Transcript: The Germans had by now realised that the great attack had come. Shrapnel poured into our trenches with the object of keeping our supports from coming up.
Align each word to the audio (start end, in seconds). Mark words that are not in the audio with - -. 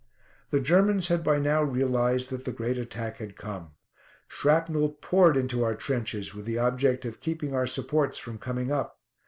The 0.49 0.59
Germans 0.59 1.09
had 1.09 1.23
by 1.23 1.37
now 1.37 1.61
realised 1.61 2.31
that 2.31 2.43
the 2.43 2.51
great 2.51 2.79
attack 2.79 3.17
had 3.17 3.35
come. 3.37 3.73
Shrapnel 4.27 4.93
poured 4.93 5.37
into 5.37 5.63
our 5.63 5.75
trenches 5.75 6.33
with 6.33 6.45
the 6.45 6.57
object 6.57 7.05
of 7.05 7.19
keeping 7.21 7.53
our 7.53 7.67
supports 7.67 8.17
from 8.17 8.39
coming 8.39 8.71
up. 8.71 8.99